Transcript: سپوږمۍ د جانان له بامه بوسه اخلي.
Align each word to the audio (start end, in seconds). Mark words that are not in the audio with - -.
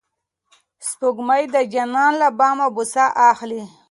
سپوږمۍ 0.87 1.43
د 1.53 1.55
جانان 1.73 2.11
له 2.21 2.27
بامه 2.37 2.67
بوسه 2.75 3.05
اخلي. 3.31 3.63